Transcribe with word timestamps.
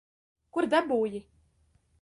Kur 0.57 0.67
dabūji? 0.75 1.23